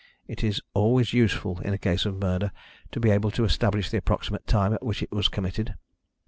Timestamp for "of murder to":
2.07-2.99